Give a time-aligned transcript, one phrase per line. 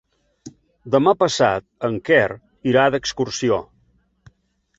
[0.95, 2.23] Demà passat en Quer
[2.73, 3.61] irà d'excursió.